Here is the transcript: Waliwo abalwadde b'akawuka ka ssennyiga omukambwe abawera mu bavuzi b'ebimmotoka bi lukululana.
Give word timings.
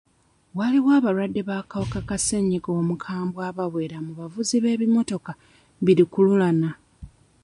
Waliwo 0.57 0.89
abalwadde 0.97 1.41
b'akawuka 1.47 1.99
ka 2.07 2.17
ssennyiga 2.19 2.69
omukambwe 2.81 3.39
abawera 3.49 3.97
mu 4.05 4.11
bavuzi 4.19 4.55
b'ebimmotoka 4.63 5.31
bi 5.83 5.93
lukululana. 5.97 6.69